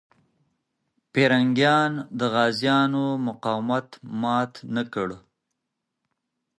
پرنګیان 1.11 1.91
د 2.19 2.21
غازيانو 2.33 3.05
مقاومت 3.27 3.87
مات 4.21 4.53
نه 4.75 4.83
کړ. 4.93 5.09